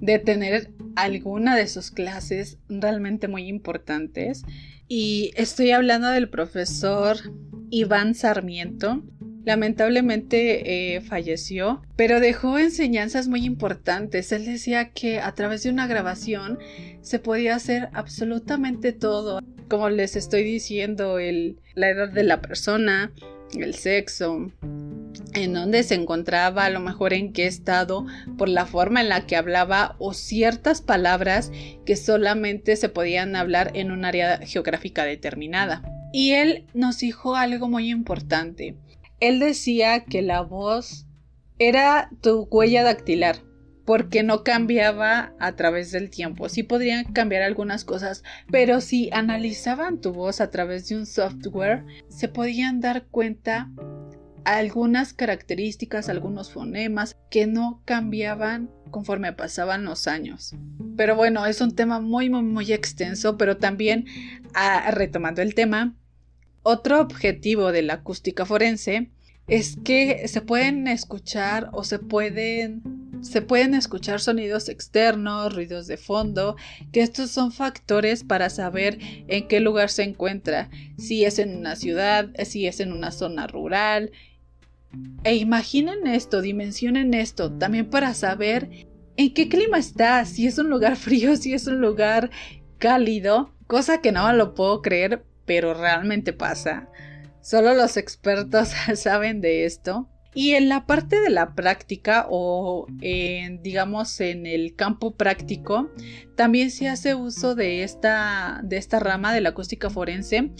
de 0.00 0.18
tener 0.18 0.70
alguna 0.94 1.56
de 1.56 1.66
sus 1.66 1.90
clases 1.90 2.58
realmente 2.68 3.28
muy 3.28 3.48
importantes. 3.48 4.44
Y 4.88 5.32
estoy 5.36 5.70
hablando 5.72 6.08
del 6.08 6.28
profesor 6.28 7.16
Iván 7.70 8.14
Sarmiento. 8.14 9.02
Lamentablemente 9.46 10.96
eh, 10.96 11.00
falleció, 11.00 11.80
pero 11.94 12.18
dejó 12.18 12.58
enseñanzas 12.58 13.28
muy 13.28 13.44
importantes. 13.44 14.32
Él 14.32 14.44
decía 14.44 14.90
que 14.90 15.20
a 15.20 15.32
través 15.36 15.62
de 15.62 15.70
una 15.70 15.86
grabación 15.86 16.58
se 17.00 17.20
podía 17.20 17.54
hacer 17.54 17.88
absolutamente 17.92 18.92
todo. 18.92 19.40
como 19.68 19.88
les 19.88 20.16
estoy 20.16 20.42
diciendo, 20.42 21.20
el, 21.20 21.60
la 21.76 21.90
edad 21.90 22.08
de 22.08 22.24
la 22.24 22.40
persona, 22.40 23.12
el 23.56 23.74
sexo, 23.76 24.50
en 25.34 25.52
dónde 25.52 25.84
se 25.84 25.94
encontraba, 25.94 26.64
a 26.64 26.70
lo 26.70 26.80
mejor 26.80 27.12
en 27.12 27.32
qué 27.32 27.46
estado, 27.46 28.04
por 28.36 28.48
la 28.48 28.66
forma 28.66 29.00
en 29.00 29.08
la 29.08 29.26
que 29.26 29.36
hablaba 29.36 29.94
o 30.00 30.12
ciertas 30.12 30.80
palabras 30.82 31.52
que 31.84 31.94
solamente 31.94 32.74
se 32.74 32.88
podían 32.88 33.36
hablar 33.36 33.70
en 33.74 33.92
un 33.92 34.04
área 34.04 34.38
geográfica 34.38 35.04
determinada. 35.04 35.84
Y 36.12 36.32
él 36.32 36.64
nos 36.74 36.98
dijo 36.98 37.36
algo 37.36 37.68
muy 37.68 37.90
importante. 37.90 38.74
Él 39.20 39.40
decía 39.40 40.04
que 40.04 40.22
la 40.22 40.42
voz 40.42 41.06
era 41.58 42.10
tu 42.20 42.48
huella 42.50 42.82
dactilar 42.82 43.36
porque 43.86 44.24
no 44.24 44.42
cambiaba 44.42 45.32
a 45.38 45.54
través 45.54 45.92
del 45.92 46.10
tiempo. 46.10 46.48
Sí 46.48 46.64
podrían 46.64 47.04
cambiar 47.12 47.42
algunas 47.42 47.84
cosas, 47.84 48.24
pero 48.50 48.80
si 48.80 49.10
analizaban 49.12 50.00
tu 50.00 50.12
voz 50.12 50.40
a 50.40 50.50
través 50.50 50.88
de 50.88 50.96
un 50.96 51.06
software, 51.06 51.84
se 52.08 52.28
podían 52.28 52.80
dar 52.80 53.06
cuenta 53.06 53.70
algunas 54.44 55.12
características, 55.12 56.08
algunos 56.08 56.52
fonemas 56.52 57.16
que 57.30 57.46
no 57.46 57.82
cambiaban 57.84 58.70
conforme 58.90 59.32
pasaban 59.32 59.84
los 59.84 60.06
años. 60.08 60.54
Pero 60.96 61.16
bueno, 61.16 61.46
es 61.46 61.60
un 61.60 61.74
tema 61.74 62.00
muy, 62.00 62.28
muy, 62.28 62.42
muy 62.42 62.72
extenso, 62.72 63.36
pero 63.36 63.56
también, 63.56 64.06
ah, 64.54 64.90
retomando 64.92 65.42
el 65.42 65.54
tema, 65.54 65.96
otro 66.66 67.00
objetivo 67.00 67.70
de 67.70 67.82
la 67.82 67.94
acústica 67.94 68.44
forense 68.44 69.08
es 69.46 69.76
que 69.84 70.26
se 70.26 70.40
pueden 70.40 70.88
escuchar 70.88 71.70
o 71.72 71.84
se 71.84 72.00
pueden 72.00 72.82
se 73.22 73.40
pueden 73.40 73.74
escuchar 73.74 74.20
sonidos 74.20 74.68
externos, 74.68 75.54
ruidos 75.54 75.86
de 75.86 75.96
fondo, 75.96 76.56
que 76.92 77.02
estos 77.02 77.30
son 77.30 77.52
factores 77.52 78.24
para 78.24 78.50
saber 78.50 78.98
en 79.28 79.46
qué 79.46 79.60
lugar 79.60 79.90
se 79.90 80.02
encuentra, 80.02 80.68
si 80.98 81.24
es 81.24 81.38
en 81.38 81.56
una 81.56 81.76
ciudad, 81.76 82.30
si 82.44 82.66
es 82.66 82.80
en 82.80 82.92
una 82.92 83.12
zona 83.12 83.46
rural. 83.46 84.10
E 85.22 85.36
imaginen 85.36 86.06
esto, 86.06 86.42
dimensionen 86.42 87.14
esto, 87.14 87.52
también 87.52 87.88
para 87.88 88.12
saber 88.12 88.86
en 89.16 89.32
qué 89.32 89.48
clima 89.48 89.78
está, 89.78 90.24
si 90.24 90.46
es 90.46 90.58
un 90.58 90.68
lugar 90.68 90.96
frío, 91.06 91.36
si 91.36 91.54
es 91.54 91.66
un 91.68 91.80
lugar 91.80 92.30
cálido, 92.78 93.54
cosa 93.66 94.00
que 94.00 94.12
no 94.12 94.30
lo 94.32 94.54
puedo 94.54 94.82
creer, 94.82 95.24
pero 95.46 95.74
realmente 95.74 96.32
pasa. 96.32 96.90
Solo 97.40 97.74
los 97.74 97.96
expertos 97.96 98.72
saben 98.94 99.40
de 99.40 99.64
esto. 99.64 100.08
Y 100.34 100.52
en 100.52 100.68
la 100.68 100.84
parte 100.84 101.18
de 101.18 101.30
la 101.30 101.54
práctica 101.54 102.26
o 102.28 102.86
en, 103.00 103.62
digamos 103.62 104.20
en 104.20 104.44
el 104.44 104.74
campo 104.74 105.16
práctico, 105.16 105.90
también 106.34 106.70
se 106.70 106.88
hace 106.88 107.14
uso 107.14 107.54
de 107.54 107.82
esta, 107.82 108.60
de 108.62 108.76
esta 108.76 108.98
rama 108.98 109.32
de 109.32 109.40
la 109.40 109.48
acústica 109.48 109.88
forense 109.88 110.50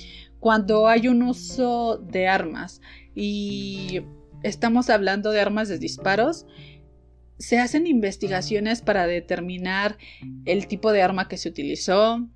cuando 0.40 0.88
hay 0.88 1.09
un 1.09 1.23
uso 1.23 1.99
de 1.99 2.26
armas. 2.26 2.81
Y 3.14 4.00
estamos 4.43 4.88
hablando 4.88 5.31
de 5.31 5.40
armas 5.40 5.69
de 5.69 5.78
disparos. 5.78 6.47
Se 7.38 7.59
hacen 7.59 7.87
investigaciones 7.87 8.81
para 8.81 9.07
determinar 9.07 9.99
el 10.47 10.69
tipo 10.69 10.90
de 10.90 11.02
arma 11.02 11.28
que 11.28 11.37
se 11.37 11.50
utilizó, 11.50 12.26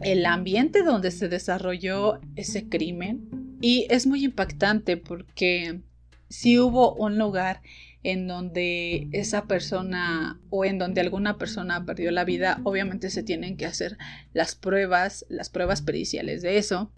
el 0.00 0.26
ambiente 0.26 0.82
donde 0.82 1.10
se 1.10 1.28
desarrolló 1.28 2.20
ese 2.36 2.68
crimen. 2.68 3.56
Y 3.60 3.86
es 3.90 4.06
muy 4.06 4.24
impactante 4.24 4.96
porque 4.96 5.80
si 6.28 6.58
hubo 6.58 6.94
un 6.94 7.18
lugar 7.18 7.60
en 8.02 8.26
donde 8.26 9.08
esa 9.12 9.44
persona 9.44 10.40
o 10.48 10.64
en 10.64 10.78
donde 10.78 11.02
alguna 11.02 11.36
persona 11.36 11.84
perdió 11.84 12.10
la 12.10 12.24
vida, 12.24 12.60
obviamente 12.64 13.10
se 13.10 13.22
tienen 13.22 13.56
que 13.56 13.66
hacer 13.66 13.98
las 14.32 14.54
pruebas, 14.54 15.26
las 15.28 15.50
pruebas 15.50 15.82
periciales 15.82 16.40
de 16.40 16.56
eso. 16.56 16.90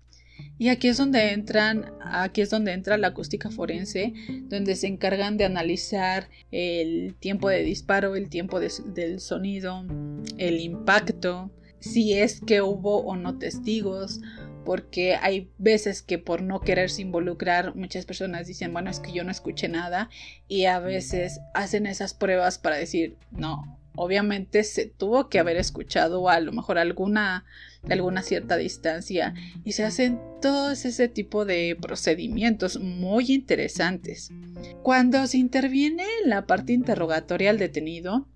Y 0.59 0.69
aquí 0.69 0.89
es 0.89 0.97
donde 0.97 1.33
entran, 1.33 1.93
aquí 2.05 2.41
es 2.41 2.51
donde 2.51 2.73
entra 2.73 2.97
la 2.99 3.09
acústica 3.09 3.51
forense, 3.51 4.13
donde 4.45 4.77
se 4.77 4.87
encargan 4.87 5.37
de 5.37 5.45
analizar 5.45 6.29
el 6.51 7.15
tiempo 7.19 7.49
de 7.49 7.63
disparo, 7.63 8.15
el 8.17 8.29
tiempo 8.29 8.61
del 8.61 9.21
sonido, 9.21 9.85
el 10.39 10.61
impacto, 10.61 11.51
si 11.83 12.15
es 12.15 12.41
que 12.41 12.63
hubo 12.63 12.99
o 12.99 13.17
no 13.17 13.39
testigos, 13.39 14.21
porque 14.65 15.17
hay 15.17 15.51
veces 15.59 16.03
que 16.03 16.19
por 16.19 16.41
no 16.43 16.61
quererse 16.61 17.03
involucrar 17.03 17.75
muchas 17.75 18.07
personas 18.07 18.47
dicen, 18.47 18.73
bueno, 18.73 18.91
es 18.91 19.01
que 19.01 19.13
yo 19.13 19.25
no 19.25 19.31
escuché 19.31 19.69
nada 19.69 20.09
y 20.49 20.67
a 20.67 20.79
veces 20.79 21.41
hacen 21.55 21.87
esas 21.87 22.15
pruebas 22.15 22.59
para 22.59 22.77
decir, 22.77 23.17
no, 23.33 23.79
obviamente 23.97 24.63
se 24.65 24.87
tuvo 24.87 25.29
que 25.29 25.39
haber 25.39 25.57
escuchado 25.57 26.29
a 26.29 26.41
lo 26.41 26.53
mejor 26.53 26.79
alguna 26.79 27.45
alguna 27.91 28.23
cierta 28.23 28.57
distancia 28.57 29.35
y 29.65 29.73
se 29.73 29.85
hacen 29.85 30.21
todos 30.41 30.85
ese 30.85 31.09
tipo 31.09 31.45
de 31.45 31.77
procedimientos 31.81 32.79
muy 32.79 33.33
interesantes. 33.33 34.31
Cuando 34.83 35.27
se 35.27 35.39
interviene 35.39 36.05
en 36.23 36.31
la 36.31 36.47
parte 36.47 36.73
interrogatoria 36.73 37.51
al 37.51 37.59
detenido, 37.59 38.29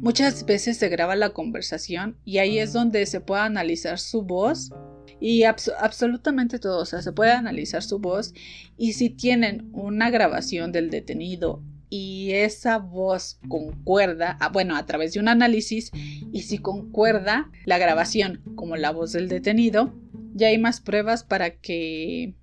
muchas 0.00 0.44
veces 0.44 0.76
se 0.76 0.88
graba 0.88 1.16
la 1.16 1.30
conversación 1.30 2.16
y 2.24 2.38
ahí 2.38 2.58
es 2.58 2.72
donde 2.72 3.06
se 3.06 3.20
puede 3.20 3.42
analizar 3.42 3.98
su 3.98 4.22
voz 4.22 4.72
y 5.20 5.44
absolutamente 5.44 6.58
todo, 6.58 6.80
o 6.80 6.86
sea, 6.86 7.02
se 7.02 7.12
puede 7.12 7.32
analizar 7.32 7.82
su 7.82 7.98
voz 7.98 8.32
y 8.76 8.94
si 8.94 9.10
tienen 9.10 9.68
una 9.72 10.10
grabación 10.10 10.72
del 10.72 10.90
detenido 10.90 11.62
y 11.90 12.30
esa 12.32 12.78
voz 12.78 13.40
concuerda, 13.48 14.38
ah, 14.40 14.48
bueno, 14.48 14.76
a 14.76 14.86
través 14.86 15.12
de 15.12 15.20
un 15.20 15.26
análisis, 15.26 15.90
y 16.32 16.42
si 16.42 16.58
concuerda 16.58 17.50
la 17.64 17.78
grabación 17.78 18.42
como 18.54 18.76
la 18.76 18.92
voz 18.92 19.10
del 19.12 19.28
detenido, 19.28 19.92
ya 20.32 20.46
hay 20.46 20.58
más 20.58 20.80
pruebas 20.80 21.24
para 21.24 21.50
que 21.50 22.34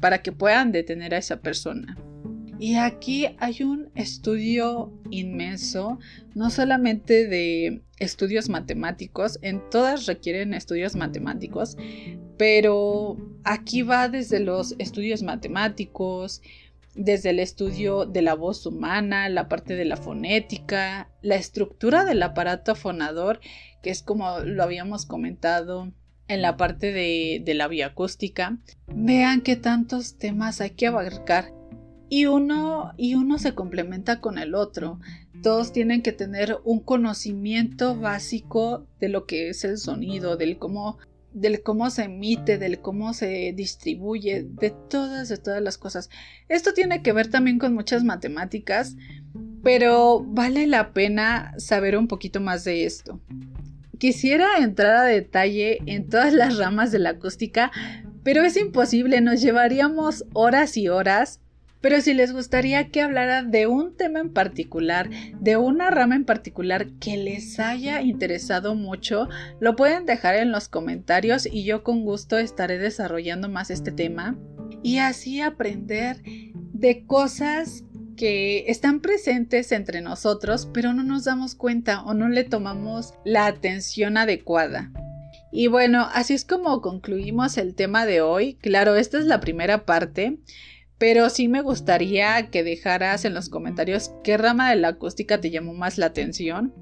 para 0.00 0.22
que 0.22 0.32
puedan 0.32 0.72
detener 0.72 1.14
a 1.14 1.18
esa 1.18 1.40
persona. 1.40 1.96
Y 2.58 2.76
aquí 2.76 3.26
hay 3.38 3.62
un 3.62 3.90
estudio 3.94 4.90
inmenso, 5.10 5.98
no 6.34 6.48
solamente 6.48 7.26
de 7.26 7.82
estudios 7.98 8.48
matemáticos, 8.48 9.38
en 9.42 9.62
todas 9.70 10.06
requieren 10.06 10.54
estudios 10.54 10.96
matemáticos, 10.96 11.76
pero 12.38 13.16
aquí 13.44 13.82
va 13.82 14.08
desde 14.08 14.40
los 14.40 14.74
estudios 14.78 15.22
matemáticos, 15.22 16.40
desde 16.94 17.30
el 17.30 17.40
estudio 17.40 18.06
de 18.06 18.22
la 18.22 18.34
voz 18.34 18.64
humana, 18.64 19.28
la 19.28 19.48
parte 19.48 19.76
de 19.76 19.84
la 19.84 19.98
fonética, 19.98 21.10
la 21.20 21.36
estructura 21.36 22.04
del 22.06 22.22
aparato 22.22 22.74
fonador, 22.74 23.40
que 23.82 23.90
es 23.90 24.02
como 24.02 24.40
lo 24.40 24.62
habíamos 24.62 25.04
comentado 25.04 25.92
en 26.28 26.40
la 26.40 26.56
parte 26.56 26.92
de, 26.92 27.42
de 27.44 27.54
la 27.54 27.68
bioacústica. 27.68 28.58
Vean 28.86 29.42
qué 29.42 29.56
tantos 29.56 30.16
temas 30.16 30.62
hay 30.62 30.70
que 30.70 30.86
abarcar 30.86 31.52
y 32.08 32.26
uno, 32.26 32.92
y 32.96 33.14
uno 33.14 33.38
se 33.38 33.54
complementa 33.54 34.20
con 34.20 34.38
el 34.38 34.54
otro. 34.54 35.00
Todos 35.42 35.72
tienen 35.72 36.02
que 36.02 36.12
tener 36.12 36.58
un 36.64 36.80
conocimiento 36.80 37.96
básico 37.98 38.86
de 39.00 39.08
lo 39.08 39.26
que 39.26 39.48
es 39.48 39.64
el 39.64 39.78
sonido, 39.78 40.36
del 40.36 40.58
cómo, 40.58 40.98
del 41.32 41.62
cómo 41.62 41.90
se 41.90 42.04
emite, 42.04 42.58
del 42.58 42.80
cómo 42.80 43.12
se 43.12 43.52
distribuye, 43.54 44.46
de 44.48 44.70
todas, 44.70 45.28
de 45.28 45.36
todas 45.36 45.62
las 45.62 45.78
cosas. 45.78 46.10
Esto 46.48 46.72
tiene 46.72 47.02
que 47.02 47.12
ver 47.12 47.28
también 47.28 47.58
con 47.58 47.74
muchas 47.74 48.04
matemáticas, 48.04 48.96
pero 49.62 50.24
vale 50.24 50.66
la 50.66 50.92
pena 50.92 51.54
saber 51.58 51.96
un 51.96 52.06
poquito 52.06 52.40
más 52.40 52.64
de 52.64 52.84
esto. 52.84 53.20
Quisiera 53.98 54.58
entrar 54.58 54.96
a 54.96 55.04
detalle 55.04 55.78
en 55.86 56.08
todas 56.08 56.32
las 56.32 56.58
ramas 56.58 56.92
de 56.92 56.98
la 56.98 57.10
acústica, 57.10 57.72
pero 58.22 58.42
es 58.42 58.56
imposible, 58.56 59.20
nos 59.20 59.40
llevaríamos 59.40 60.24
horas 60.34 60.76
y 60.76 60.88
horas 60.88 61.40
pero 61.80 62.00
si 62.00 62.14
les 62.14 62.32
gustaría 62.32 62.88
que 62.88 63.02
hablara 63.02 63.42
de 63.42 63.66
un 63.66 63.96
tema 63.96 64.20
en 64.20 64.32
particular, 64.32 65.08
de 65.40 65.56
una 65.56 65.90
rama 65.90 66.16
en 66.16 66.24
particular 66.24 66.88
que 67.00 67.16
les 67.16 67.58
haya 67.60 68.02
interesado 68.02 68.74
mucho, 68.74 69.28
lo 69.60 69.76
pueden 69.76 70.06
dejar 70.06 70.36
en 70.36 70.52
los 70.52 70.68
comentarios 70.68 71.46
y 71.46 71.64
yo 71.64 71.82
con 71.82 72.04
gusto 72.04 72.38
estaré 72.38 72.78
desarrollando 72.78 73.48
más 73.48 73.70
este 73.70 73.92
tema 73.92 74.36
y 74.82 74.98
así 74.98 75.40
aprender 75.40 76.22
de 76.24 77.04
cosas 77.06 77.84
que 78.16 78.64
están 78.68 79.00
presentes 79.00 79.72
entre 79.72 80.00
nosotros, 80.00 80.68
pero 80.72 80.92
no 80.92 81.02
nos 81.02 81.24
damos 81.24 81.54
cuenta 81.54 82.02
o 82.02 82.14
no 82.14 82.28
le 82.28 82.44
tomamos 82.44 83.14
la 83.24 83.46
atención 83.46 84.16
adecuada. 84.16 84.90
Y 85.52 85.68
bueno, 85.68 86.06
así 86.12 86.34
es 86.34 86.44
como 86.44 86.80
concluimos 86.80 87.56
el 87.56 87.74
tema 87.74 88.04
de 88.04 88.20
hoy. 88.20 88.54
Claro, 88.60 88.96
esta 88.96 89.18
es 89.18 89.26
la 89.26 89.40
primera 89.40 89.84
parte. 89.84 90.38
Pero 90.98 91.28
sí 91.28 91.48
me 91.48 91.60
gustaría 91.60 92.50
que 92.50 92.64
dejaras 92.64 93.24
en 93.24 93.34
los 93.34 93.48
comentarios 93.48 94.12
qué 94.24 94.38
rama 94.38 94.70
de 94.70 94.76
la 94.76 94.88
acústica 94.88 95.40
te 95.40 95.50
llamó 95.50 95.74
más 95.74 95.98
la 95.98 96.06
atención. 96.06 96.74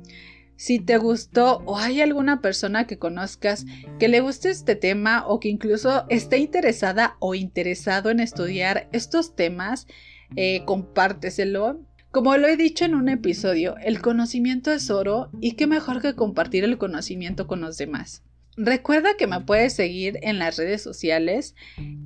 Si 0.57 0.79
te 0.79 0.99
gustó 0.99 1.63
o 1.67 1.79
hay 1.79 2.01
alguna 2.01 2.41
persona 2.41 2.87
que 2.87 2.99
conozcas 2.99 3.67
que 3.99 4.07
le 4.07 4.21
guste 4.21 4.51
este 4.51 4.77
tema 4.77 5.27
o 5.27 5.41
que 5.41 5.49
incluso 5.49 6.05
esté 6.11 6.39
interesada 6.39 7.17
o 7.19 7.35
interesado 7.35 8.11
en 8.11 8.21
estudiar 8.21 8.89
estos 8.93 9.35
temas, 9.35 9.89
eh, 10.37 10.63
compárteselo. 10.65 11.81
Como 12.13 12.37
lo 12.37 12.47
he 12.47 12.57
dicho 12.57 12.85
en 12.85 12.95
un 12.95 13.09
episodio, 13.09 13.75
el 13.83 14.01
conocimiento 14.01 14.71
es 14.71 14.91
oro 14.91 15.31
y 15.41 15.53
qué 15.53 15.67
mejor 15.67 16.01
que 16.01 16.15
compartir 16.15 16.63
el 16.63 16.79
conocimiento 16.79 17.49
con 17.49 17.61
los 17.61 17.77
demás. 17.77 18.23
Recuerda 18.57 19.17
que 19.17 19.27
me 19.27 19.41
puedes 19.41 19.73
seguir 19.75 20.19
en 20.23 20.39
las 20.39 20.57
redes 20.57 20.81
sociales. 20.83 21.55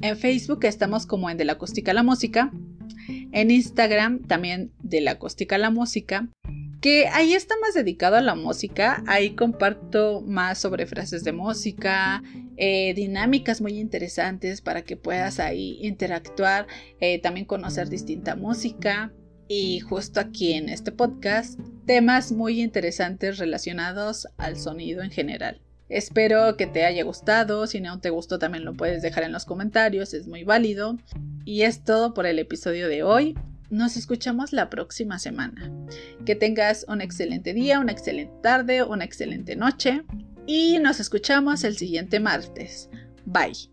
En 0.01 0.17
Facebook 0.17 0.65
estamos 0.65 1.05
como 1.05 1.29
en 1.29 1.37
De 1.37 1.45
la 1.45 1.55
Acústica 1.55 1.91
a 1.91 1.95
la 1.95 2.03
Música. 2.03 2.51
En 3.33 3.51
Instagram 3.51 4.27
también 4.27 4.73
De 4.83 5.03
la 5.03 5.13
Acústica 5.13 5.57
a 5.57 5.59
la 5.59 5.71
Música. 5.71 6.29
Que 6.81 7.09
ahí 7.09 7.35
está 7.35 7.55
más 7.61 7.75
dedicado 7.75 8.17
a 8.17 8.23
la 8.23 8.35
música. 8.35 9.03
Ahí 9.07 9.35
comparto 9.35 10.23
más 10.23 10.59
sobre 10.59 10.87
frases 10.87 11.23
de 11.23 11.33
música, 11.33 12.23
eh, 12.57 12.95
dinámicas 12.95 13.61
muy 13.61 13.79
interesantes 13.79 14.63
para 14.63 14.83
que 14.83 14.97
puedas 14.97 15.41
ahí 15.41 15.79
interactuar, 15.83 16.67
eh, 17.01 17.21
también 17.21 17.47
conocer 17.47 17.91
distinta 17.91 18.37
música. 18.37 19.13
Y 19.49 19.81
justo 19.81 20.21
aquí 20.21 20.53
en 20.55 20.69
este 20.69 20.93
podcast, 20.93 21.59
temas 21.85 22.33
muy 22.33 22.63
interesantes 22.63 23.39
relacionados 23.39 24.29
al 24.37 24.57
sonido 24.57 25.03
en 25.03 25.11
general. 25.11 25.61
Espero 25.89 26.57
que 26.57 26.67
te 26.67 26.85
haya 26.85 27.03
gustado, 27.05 27.67
si 27.67 27.81
no 27.81 28.01
te 28.01 28.11
gustó 28.11 28.39
también 28.39 28.65
lo 28.65 28.75
puedes 28.75 29.03
dejar 29.03 29.25
en 29.25 29.33
los 29.33 29.45
comentarios, 29.45 30.13
es 30.15 30.27
muy 30.27 30.45
válido. 30.45 30.99
Y 31.45 31.63
es 31.63 31.83
todo 31.83 32.13
por 32.13 32.27
el 32.27 32.39
episodio 32.39 32.89
de 32.89 33.03
hoy. 33.03 33.35
Nos 33.71 33.97
escuchamos 33.97 34.53
la 34.53 34.71
próxima 34.71 35.19
semana. 35.19 35.71
Que 36.25 36.35
tengas 36.35 36.85
un 36.89 37.01
excelente 37.01 37.55
día, 37.55 37.81
una 37.81 37.93
excelente 37.93 38.35
tarde, 38.43 38.83
una 38.83 39.05
excelente 39.05 39.57
noche 39.57 40.05
y 40.47 40.79
nos 40.79 40.99
escuchamos 40.99 41.63
el 41.65 41.77
siguiente 41.77 42.21
martes. 42.21 42.89
Bye. 43.27 43.69